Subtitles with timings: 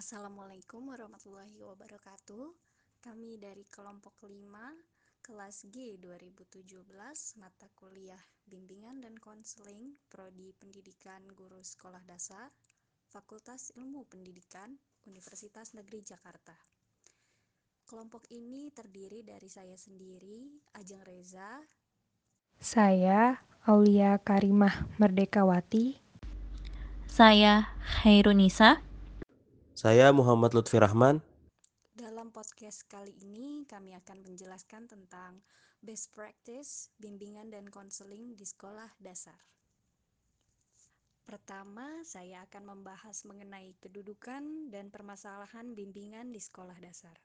[0.00, 2.56] Assalamualaikum warahmatullahi wabarakatuh.
[3.04, 4.32] Kami dari kelompok 5
[5.20, 6.72] kelas G 2017
[7.36, 8.16] mata kuliah
[8.48, 12.48] Bimbingan dan Konseling Prodi Pendidikan Guru Sekolah Dasar
[13.12, 14.72] Fakultas Ilmu Pendidikan
[15.04, 16.56] Universitas Negeri Jakarta.
[17.84, 20.48] Kelompok ini terdiri dari saya sendiri,
[20.80, 21.60] Ajeng Reza,
[22.56, 26.00] Saya Aulia Karimah Merdekawati.
[27.04, 27.68] Saya
[28.00, 28.80] Hairunisa.
[29.80, 31.24] Saya Muhammad Lutfi Rahman.
[31.96, 35.40] Dalam podcast kali ini kami akan menjelaskan tentang
[35.80, 39.40] best practice bimbingan dan konseling di sekolah dasar.
[41.24, 47.16] Pertama, saya akan membahas mengenai kedudukan dan permasalahan bimbingan di sekolah dasar.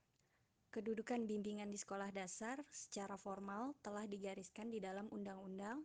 [0.71, 5.84] Kedudukan bimbingan di sekolah dasar secara formal telah digariskan di dalam Undang-Undang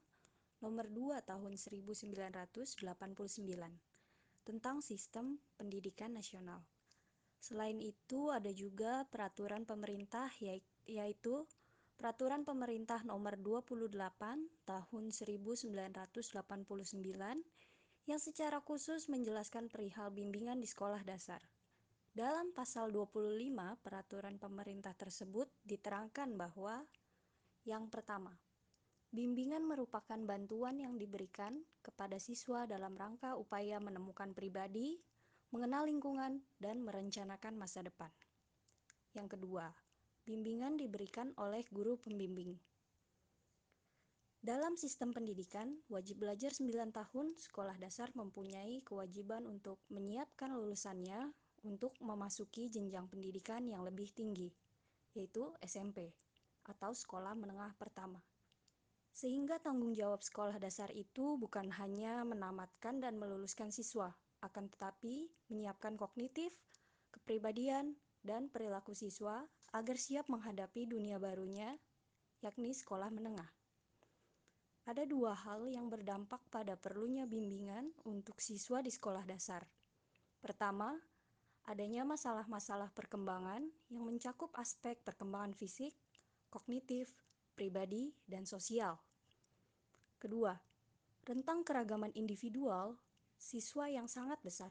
[0.63, 3.90] Nomor 2 Tahun 1989
[4.51, 6.59] tentang Sistem Pendidikan Nasional.
[7.39, 10.27] Selain itu, ada juga peraturan pemerintah
[10.91, 11.47] yaitu
[11.95, 13.95] Peraturan Pemerintah Nomor 28
[14.67, 16.19] Tahun 1989
[18.11, 21.39] yang secara khusus menjelaskan perihal bimbingan di sekolah dasar.
[22.11, 23.55] Dalam pasal 25
[23.87, 26.83] peraturan pemerintah tersebut diterangkan bahwa
[27.63, 28.35] yang pertama,
[29.11, 35.03] Bimbingan merupakan bantuan yang diberikan kepada siswa dalam rangka upaya menemukan pribadi,
[35.51, 38.07] mengenal lingkungan, dan merencanakan masa depan.
[39.19, 39.67] Yang kedua,
[40.23, 42.55] bimbingan diberikan oleh guru pembimbing.
[44.39, 51.35] Dalam sistem pendidikan, wajib belajar 9 tahun, sekolah dasar mempunyai kewajiban untuk menyiapkan lulusannya
[51.67, 54.55] untuk memasuki jenjang pendidikan yang lebih tinggi,
[55.19, 56.15] yaitu SMP
[56.63, 58.23] atau sekolah menengah pertama.
[59.11, 66.01] Sehingga tanggung jawab sekolah dasar itu bukan hanya menamatkan dan meluluskan siswa, akan tetapi menyiapkan
[66.01, 66.55] kognitif,
[67.13, 71.77] kepribadian, dan perilaku siswa agar siap menghadapi dunia barunya,
[72.41, 73.49] yakni sekolah menengah.
[74.89, 79.63] Ada dua hal yang berdampak pada perlunya bimbingan untuk siswa di sekolah dasar.
[80.41, 80.97] Pertama,
[81.69, 85.93] adanya masalah-masalah perkembangan yang mencakup aspek perkembangan fisik,
[86.49, 87.13] kognitif,
[87.55, 88.97] pribadi, dan sosial.
[90.21, 90.53] Kedua,
[91.25, 92.93] rentang keragaman individual
[93.41, 94.69] siswa yang sangat besar.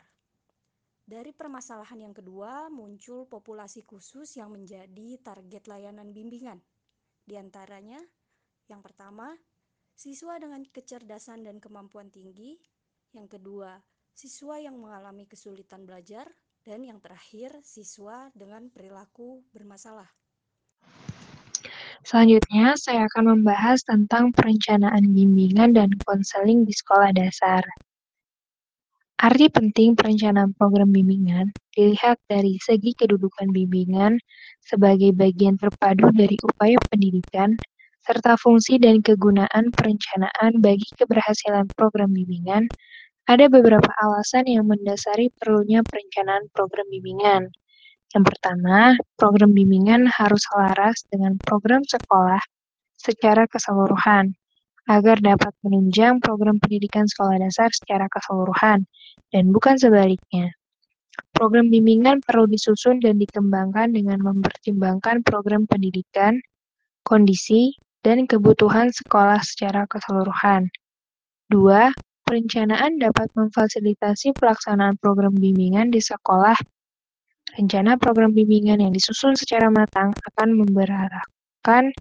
[1.10, 6.62] Dari permasalahan yang kedua, muncul populasi khusus yang menjadi target layanan bimbingan.
[7.26, 7.98] Di antaranya,
[8.70, 9.34] yang pertama,
[9.98, 12.62] siswa dengan kecerdasan dan kemampuan tinggi.
[13.18, 13.82] Yang kedua,
[14.14, 16.30] siswa yang mengalami kesulitan belajar.
[16.62, 20.06] Dan yang terakhir, siswa dengan perilaku bermasalah.
[22.08, 27.62] Selanjutnya, saya akan membahas tentang perencanaan bimbingan dan konseling di sekolah dasar.
[29.20, 34.16] Arti penting perencanaan program bimbingan dilihat dari segi kedudukan bimbingan
[34.64, 37.60] sebagai bagian terpadu dari upaya pendidikan,
[38.08, 42.72] serta fungsi dan kegunaan perencanaan bagi keberhasilan program bimbingan,
[43.28, 47.52] ada beberapa alasan yang mendasari perlunya perencanaan program bimbingan.
[48.10, 52.42] Yang pertama, program bimbingan harus selaras dengan program sekolah
[52.98, 54.34] secara keseluruhan,
[54.90, 58.90] agar dapat menunjang program pendidikan sekolah dasar secara keseluruhan,
[59.30, 60.50] dan bukan sebaliknya.
[61.38, 66.42] Program bimbingan perlu disusun dan dikembangkan dengan mempertimbangkan program pendidikan,
[67.06, 70.72] kondisi, dan kebutuhan sekolah secara keseluruhan.
[71.52, 71.94] Dua,
[72.26, 76.58] perencanaan dapat memfasilitasi pelaksanaan program bimbingan di sekolah
[77.60, 81.92] Rencana program bimbingan yang disusun secara matang akan memberarahkan,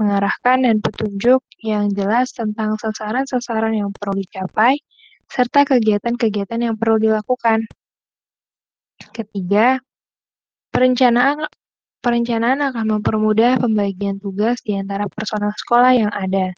[0.00, 4.80] mengarahkan dan petunjuk yang jelas tentang sasaran-sasaran yang perlu dicapai,
[5.28, 7.68] serta kegiatan-kegiatan yang perlu dilakukan.
[9.12, 9.76] Ketiga,
[10.72, 11.44] perencanaan
[12.00, 16.56] perencanaan akan mempermudah pembagian tugas di antara personel sekolah yang ada.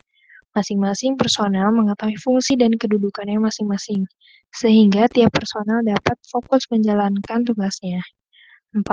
[0.54, 4.06] Masing-masing personel mengetahui fungsi dan kedudukannya masing-masing,
[4.54, 7.98] sehingga tiap personel dapat fokus menjalankan tugasnya.
[8.76, 8.84] 4.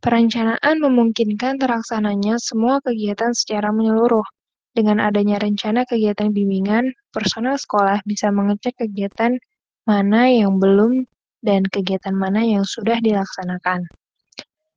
[0.00, 4.24] Perencanaan memungkinkan terlaksananya semua kegiatan secara menyeluruh.
[4.70, 9.36] Dengan adanya rencana kegiatan bimbingan, personel sekolah bisa mengecek kegiatan
[9.84, 11.04] mana yang belum
[11.42, 13.84] dan kegiatan mana yang sudah dilaksanakan.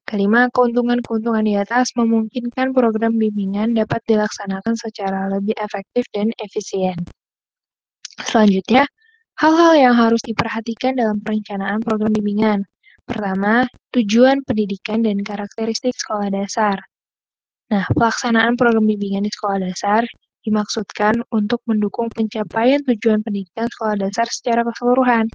[0.03, 6.99] Kelima, keuntungan-keuntungan di atas memungkinkan program bimbingan dapat dilaksanakan secara lebih efektif dan efisien.
[8.19, 8.83] Selanjutnya,
[9.39, 12.67] hal-hal yang harus diperhatikan dalam perencanaan program bimbingan.
[13.07, 16.81] Pertama, tujuan pendidikan dan karakteristik sekolah dasar.
[17.69, 20.03] Nah, pelaksanaan program bimbingan di sekolah dasar
[20.43, 25.31] dimaksudkan untuk mendukung pencapaian tujuan pendidikan sekolah dasar secara keseluruhan.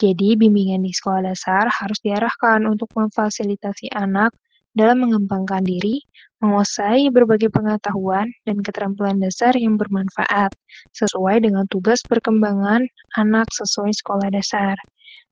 [0.00, 4.34] Jadi, bimbingan di sekolah dasar harus diarahkan untuk memfasilitasi anak
[4.72, 6.00] dalam mengembangkan diri,
[6.40, 10.50] menguasai berbagai pengetahuan dan keterampilan dasar yang bermanfaat
[10.96, 12.88] sesuai dengan tugas perkembangan
[13.20, 14.74] anak sesuai sekolah dasar,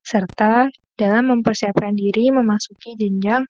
[0.05, 0.69] serta
[1.01, 3.49] dalam mempersiapkan diri memasuki jenjang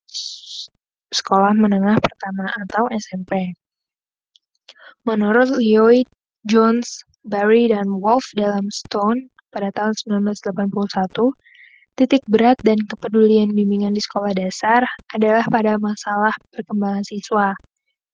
[1.11, 3.55] sekolah menengah pertama atau SMP.
[5.03, 6.07] Menurut Lloyd
[6.47, 11.35] Jones, Barry, dan Wolf dalam Stone pada tahun 1981,
[11.99, 17.53] titik berat dan kepedulian bimbingan di sekolah dasar adalah pada masalah perkembangan siswa.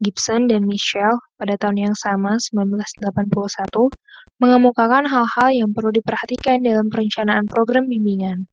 [0.05, 3.89] Gibson dan Michelle pada tahun yang sama, 1981,
[4.37, 8.45] mengemukakan hal-hal yang perlu diperhatikan dalam perencanaan program bimbingan,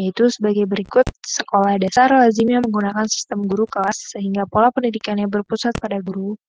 [0.00, 6.00] yaitu sebagai berikut, sekolah dasar lazimnya menggunakan sistem guru kelas sehingga pola pendidikannya berpusat pada
[6.00, 6.40] guru.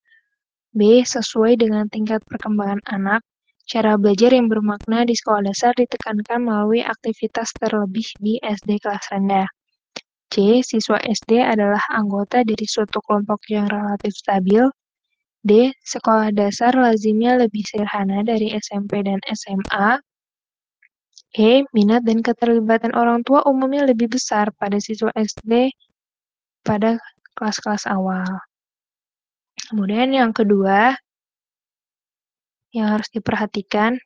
[0.71, 1.03] B.
[1.03, 3.25] Sesuai dengan tingkat perkembangan anak,
[3.67, 9.51] cara belajar yang bermakna di sekolah dasar ditekankan melalui aktivitas terlebih di SD kelas rendah.
[10.29, 10.61] C.
[10.61, 14.69] Siswa SD adalah anggota dari suatu kelompok yang relatif stabil.
[15.41, 15.73] D.
[15.81, 19.99] Sekolah dasar lazimnya lebih sederhana dari SMP dan SMA.
[21.33, 21.65] E.
[21.73, 25.73] Minat dan keterlibatan orang tua umumnya lebih besar pada siswa SD
[26.61, 27.01] pada
[27.37, 28.27] kelas-kelas awal.
[29.69, 30.97] Kemudian yang kedua,
[32.73, 33.97] yang harus diperhatikan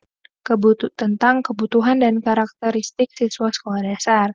[0.44, 4.28] kebutuh tentang kebutuhan dan karakteristik siswa sekolah dasar.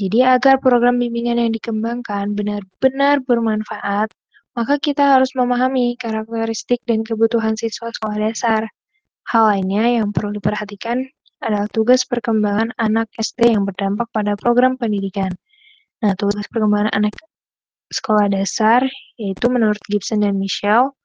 [0.00, 4.08] Jadi agar program bimbingan yang dikembangkan benar-benar bermanfaat,
[4.56, 8.64] maka kita harus memahami karakteristik dan kebutuhan siswa sekolah dasar.
[9.28, 11.04] Hal lainnya yang perlu diperhatikan
[11.44, 15.36] adalah tugas perkembangan anak SD yang berdampak pada program pendidikan.
[16.00, 17.12] Nah, tugas perkembangan anak
[17.92, 18.80] sekolah dasar
[19.20, 20.96] yaitu menurut Gibson dan Michelle,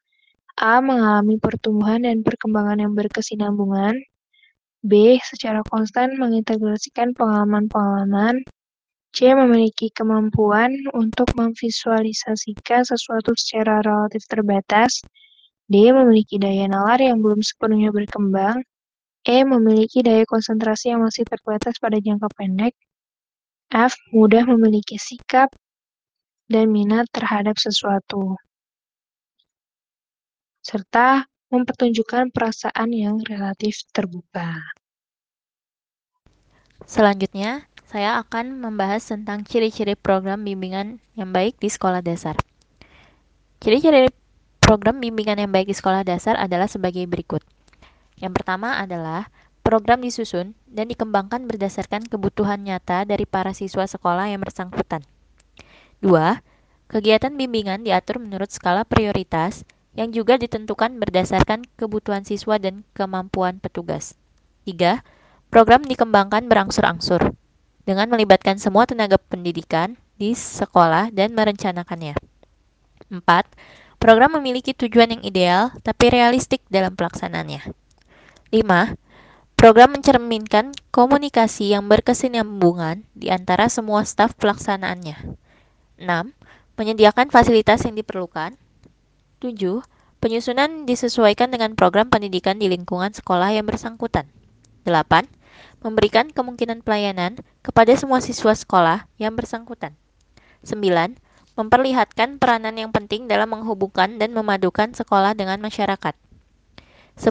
[0.55, 0.79] A.
[0.79, 3.99] Mengalami pertumbuhan dan perkembangan yang berkesinambungan.
[4.87, 5.19] B.
[5.19, 8.47] Secara konstan mengintegrasikan pengalaman-pengalaman
[9.15, 9.31] C.
[9.31, 14.99] Memiliki kemampuan untuk memvisualisasikan sesuatu secara relatif terbatas.
[15.71, 15.95] D.
[15.95, 18.59] Memiliki daya nalar yang belum sepenuhnya berkembang.
[19.23, 19.47] E.
[19.47, 22.75] Memiliki daya konsentrasi yang masih terbatas pada jangka pendek.
[23.71, 23.95] F.
[24.11, 25.47] Mudah memiliki sikap
[26.51, 28.35] dan minat terhadap sesuatu.
[30.59, 31.23] Serta
[31.55, 34.59] mempertunjukkan perasaan yang relatif terbuka.
[36.83, 42.33] Selanjutnya, saya akan membahas tentang ciri-ciri program bimbingan yang baik di sekolah dasar.
[43.61, 44.09] Ciri-ciri
[44.57, 47.45] program bimbingan yang baik di sekolah dasar adalah sebagai berikut.
[48.17, 49.29] Yang pertama adalah
[49.61, 55.05] program disusun dan dikembangkan berdasarkan kebutuhan nyata dari para siswa sekolah yang bersangkutan.
[56.01, 56.41] Dua,
[56.89, 59.61] kegiatan bimbingan diatur menurut skala prioritas
[59.93, 64.17] yang juga ditentukan berdasarkan kebutuhan siswa dan kemampuan petugas.
[64.65, 65.05] Tiga,
[65.53, 67.37] program dikembangkan berangsur-angsur
[67.85, 72.17] dengan melibatkan semua tenaga pendidikan di sekolah dan merencanakannya.
[73.13, 73.21] 4.
[74.01, 77.61] Program memiliki tujuan yang ideal tapi realistik dalam pelaksanaannya.
[78.51, 78.97] 5.
[79.55, 85.37] Program mencerminkan komunikasi yang berkesinambungan di antara semua staf pelaksanaannya.
[86.01, 86.05] 6.
[86.75, 88.59] Menyediakan fasilitas yang diperlukan.
[89.39, 89.55] 7.
[90.19, 94.27] Penyusunan disesuaikan dengan program pendidikan di lingkungan sekolah yang bersangkutan.
[94.83, 95.44] 8
[95.85, 99.93] memberikan kemungkinan pelayanan kepada semua siswa sekolah yang bersangkutan.
[100.65, 100.81] 9.
[101.53, 106.17] Memperlihatkan peranan yang penting dalam menghubungkan dan memadukan sekolah dengan masyarakat.
[107.21, 107.29] 10.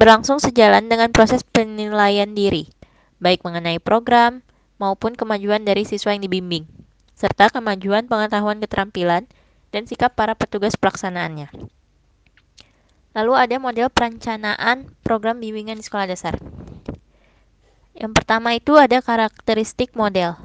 [0.00, 2.72] Berlangsung sejalan dengan proses penilaian diri,
[3.20, 4.40] baik mengenai program
[4.80, 6.64] maupun kemajuan dari siswa yang dibimbing,
[7.14, 9.28] serta kemajuan pengetahuan keterampilan
[9.70, 11.52] dan sikap para petugas pelaksanaannya.
[13.12, 16.40] Lalu ada model perencanaan program bimbingan di sekolah dasar.
[17.92, 20.36] Yang pertama itu ada karakteristik model.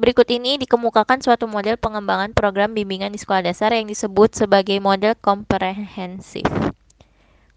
[0.00, 5.12] Berikut ini dikemukakan suatu model pengembangan program bimbingan di sekolah dasar yang disebut sebagai model
[5.20, 6.48] komprehensif.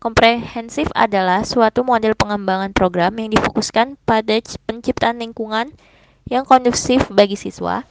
[0.03, 5.71] Komprehensif adalah suatu model pengembangan program yang difokuskan pada penciptaan lingkungan
[6.27, 7.87] yang kondusif bagi siswa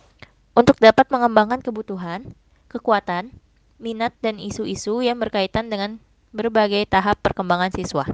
[0.52, 2.36] untuk dapat mengembangkan kebutuhan,
[2.68, 3.32] kekuatan,
[3.80, 5.96] minat, dan isu-isu yang berkaitan dengan
[6.36, 8.04] berbagai tahap perkembangan siswa.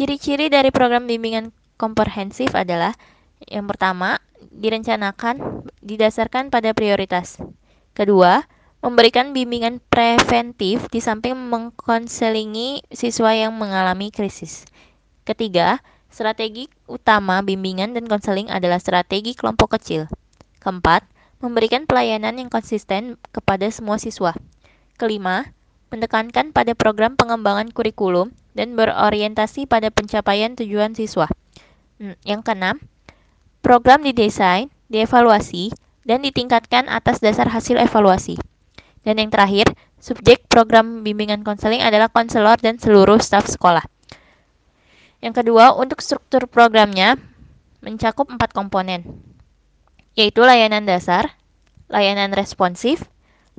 [0.00, 2.96] Ciri-ciri dari program bimbingan komprehensif adalah
[3.44, 4.16] yang pertama,
[4.48, 7.36] direncanakan didasarkan pada prioritas.
[7.92, 8.48] Kedua,
[8.80, 14.64] memberikan bimbingan preventif di samping mengkonselingi siswa yang mengalami krisis.
[15.28, 20.08] Ketiga, strategi utama bimbingan dan konseling adalah strategi kelompok kecil.
[20.64, 21.04] Keempat,
[21.44, 24.32] memberikan pelayanan yang konsisten kepada semua siswa.
[24.96, 25.52] Kelima,
[25.92, 31.30] menekankan pada program pengembangan kurikulum dan berorientasi pada pencapaian tujuan siswa.
[32.00, 32.80] Hmm, yang keenam,
[33.60, 35.70] program didesain, dievaluasi,
[36.08, 38.40] dan ditingkatkan atas dasar hasil evaluasi.
[39.04, 43.84] Dan yang terakhir, subjek program bimbingan konseling adalah konselor dan seluruh staf sekolah.
[45.20, 47.20] Yang kedua, untuk struktur programnya
[47.84, 49.20] mencakup empat komponen,
[50.16, 51.36] yaitu layanan dasar,
[51.88, 53.04] layanan responsif,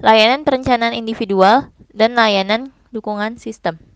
[0.02, 3.91] layanan perencanaan individual, dan layanan dukungan sistem.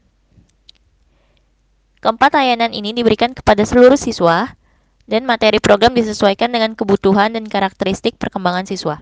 [2.06, 4.54] Keempat layanan ini diberikan kepada seluruh siswa,
[5.10, 9.02] dan materi program disesuaikan dengan kebutuhan dan karakteristik perkembangan siswa.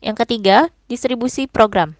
[0.00, 1.92] Yang ketiga, distribusi program.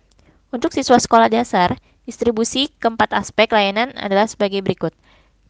[0.49, 1.77] Untuk siswa sekolah dasar,
[2.09, 4.97] distribusi keempat aspek layanan adalah sebagai berikut.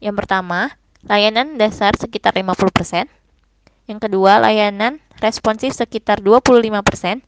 [0.03, 0.75] Yang pertama,
[1.07, 3.07] layanan dasar sekitar 50%.
[3.87, 7.23] Yang kedua, layanan responsif sekitar 25%.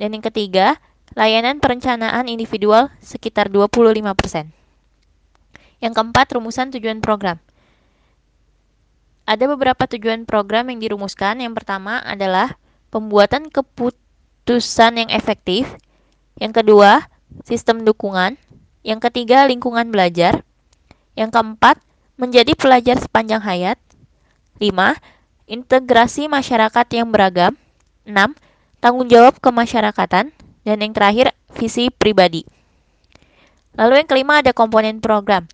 [0.00, 0.80] Dan yang ketiga,
[1.12, 4.56] layanan perencanaan individual sekitar 25%.
[5.78, 7.38] Yang keempat, rumusan tujuan program.
[9.28, 11.38] Ada beberapa tujuan program yang dirumuskan.
[11.44, 12.56] Yang pertama adalah
[12.88, 15.68] pembuatan keputusan yang efektif.
[16.40, 17.06] Yang kedua,
[17.44, 18.40] sistem dukungan.
[18.82, 20.42] Yang ketiga, lingkungan belajar.
[21.12, 21.76] Yang keempat,
[22.16, 23.78] menjadi pelajar sepanjang hayat.
[24.58, 24.96] 5.
[25.46, 27.54] Integrasi masyarakat yang beragam.
[28.08, 28.34] 6.
[28.80, 30.34] Tanggung jawab kemasyarakatan.
[30.66, 32.42] Dan yang terakhir, visi pribadi.
[33.78, 35.46] Lalu yang kelima ada komponen program.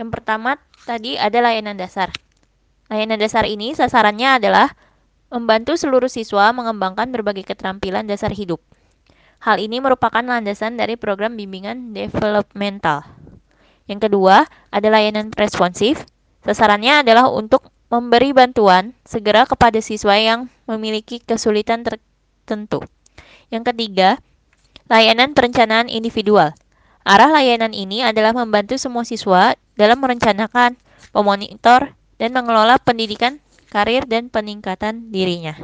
[0.00, 0.56] Yang pertama
[0.88, 2.08] tadi ada layanan dasar.
[2.88, 4.72] Layanan dasar ini sasarannya adalah
[5.28, 8.64] membantu seluruh siswa mengembangkan berbagai keterampilan dasar hidup.
[9.44, 13.04] Hal ini merupakan landasan dari program bimbingan developmental.
[13.84, 16.08] Yang kedua, ada layanan responsif.
[16.48, 22.80] Sasarannya adalah untuk memberi bantuan segera kepada siswa yang memiliki kesulitan tertentu.
[23.52, 24.16] Yang ketiga,
[24.88, 26.56] layanan perencanaan individual.
[27.00, 30.76] Arah layanan ini adalah membantu semua siswa dalam merencanakan,
[31.16, 33.40] memonitor, dan mengelola pendidikan,
[33.72, 35.56] karir, dan peningkatan dirinya.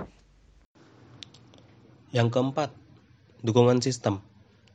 [2.16, 2.72] Yang keempat,
[3.44, 4.24] dukungan sistem.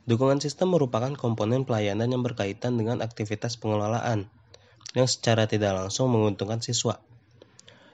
[0.06, 4.30] Dukungan sistem merupakan komponen pelayanan yang berkaitan dengan aktivitas pengelolaan
[4.94, 7.02] yang secara tidak langsung menguntungkan siswa.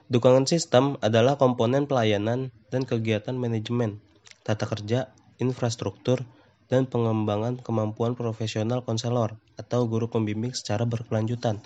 [0.09, 4.01] Dukungan sistem adalah komponen pelayanan dan kegiatan manajemen,
[4.45, 5.09] tata kerja,
[5.41, 6.25] infrastruktur,
[6.69, 11.59] dan pengembangan kemampuan profesional konselor atau guru pembimbing secara berkelanjutan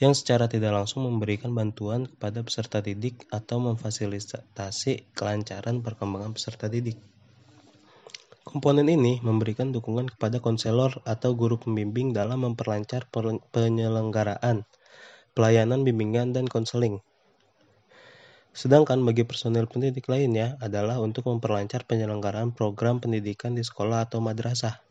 [0.00, 6.96] yang secara tidak langsung memberikan bantuan kepada peserta didik atau memfasilitasi kelancaran perkembangan peserta didik.
[8.40, 13.12] Komponen ini memberikan dukungan kepada konselor atau guru pembimbing dalam memperlancar
[13.52, 14.64] penyelenggaraan
[15.36, 17.04] pelayanan bimbingan dan konseling
[18.50, 24.82] Sedangkan bagi personel pendidik lainnya adalah untuk memperlancar penyelenggaraan program pendidikan di sekolah atau madrasah.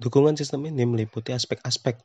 [0.00, 2.00] Dukungan sistem ini meliputi aspek-aspek.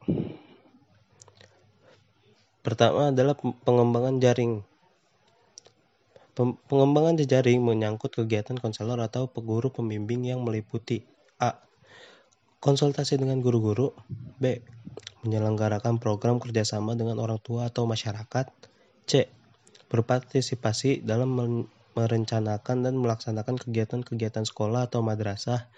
[2.60, 4.62] Pertama adalah pengembangan jaring.
[6.68, 11.08] Pengembangan jaring menyangkut kegiatan konselor atau peguru pembimbing yang meliputi
[11.40, 11.56] A.
[12.60, 13.96] Konsultasi dengan guru-guru
[14.38, 14.60] B.
[15.24, 18.75] Menyelenggarakan program kerjasama dengan orang tua atau masyarakat
[19.06, 19.30] C.
[19.90, 21.38] Berpartisipasi dalam
[21.96, 25.70] merencanakan dan melaksanakan kegiatan-kegiatan sekolah atau madrasah.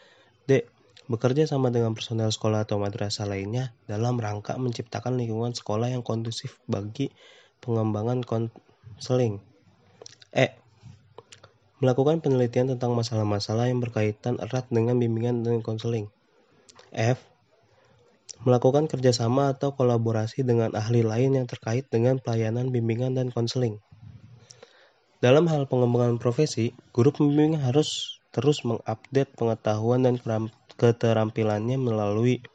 [0.48, 0.66] D.
[1.08, 6.60] Bekerja sama dengan personel sekolah atau madrasah lainnya dalam rangka menciptakan lingkungan sekolah yang kondusif
[6.68, 7.12] bagi
[7.64, 9.40] pengembangan konseling.
[10.36, 10.52] E.
[11.80, 16.12] Melakukan penelitian tentang masalah-masalah yang berkaitan erat dengan bimbingan dan konseling.
[16.92, 17.22] F
[18.46, 23.82] melakukan kerjasama atau kolaborasi dengan ahli lain yang terkait dengan pelayanan bimbingan dan konseling.
[25.18, 30.22] Dalam hal pengembangan profesi, guru pembimbing harus terus mengupdate pengetahuan dan
[30.78, 32.46] keterampilannya melalui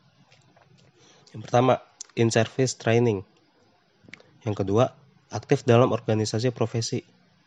[1.32, 1.80] yang pertama,
[2.12, 3.24] in-service training.
[4.44, 4.92] Yang kedua,
[5.32, 7.00] aktif dalam organisasi profesi.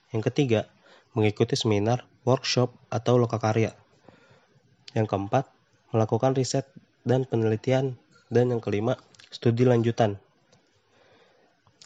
[0.09, 0.65] Yang ketiga,
[1.13, 3.77] mengikuti seminar, workshop, atau lokakarya.
[4.97, 5.45] Yang keempat,
[5.93, 6.65] melakukan riset
[7.05, 8.97] dan penelitian dan yang kelima,
[9.29, 10.17] studi lanjutan.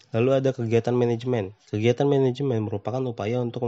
[0.10, 1.54] Lalu ada kegiatan manajemen.
[1.70, 3.62] Kegiatan manajemen merupakan upaya untuk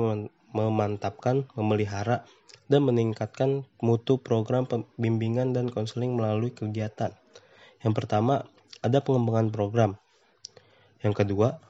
[0.52, 2.26] memantapkan, memelihara,
[2.66, 7.14] dan meningkatkan mutu program pembimbingan dan konseling melalui kegiatan.
[7.86, 8.48] Yang pertama,
[8.82, 9.92] ada pengembangan program.
[11.06, 11.62] Yang kedua,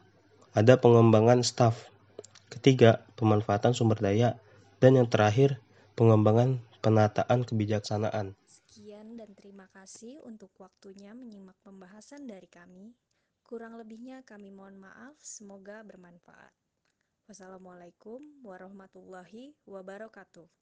[0.55, 1.91] ada pengembangan staff.
[2.48, 4.39] Ketiga, pemanfaatan sumber daya.
[4.79, 5.60] Dan yang terakhir,
[6.00, 8.39] pengembangan penataan kebijaksanaan
[9.71, 12.93] kasih untuk waktunya menyimak pembahasan dari kami.
[13.41, 16.53] Kurang lebihnya kami mohon maaf, semoga bermanfaat.
[17.25, 20.60] Wassalamualaikum warahmatullahi wabarakatuh.